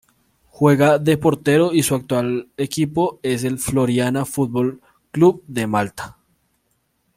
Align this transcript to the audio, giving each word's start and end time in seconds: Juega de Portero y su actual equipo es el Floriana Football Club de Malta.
Juega 0.47 0.97
de 0.97 1.15
Portero 1.15 1.75
y 1.75 1.83
su 1.83 1.93
actual 1.93 2.49
equipo 2.57 3.19
es 3.21 3.43
el 3.43 3.59
Floriana 3.59 4.25
Football 4.25 4.81
Club 5.11 5.43
de 5.45 5.67
Malta. 5.67 6.17